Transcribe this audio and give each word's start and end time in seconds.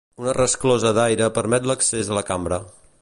Una 0.21 0.31
resclosa 0.37 0.93
d'aire 0.99 1.27
permet 1.37 1.69
l'accés 1.73 2.11
a 2.15 2.19
la 2.21 2.25
cambra. 2.31 2.61